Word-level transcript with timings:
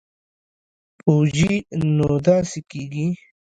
پوجي 1.01 1.53
نو 1.95 2.09
داسې 2.27 2.59
کېږي. 2.71 3.07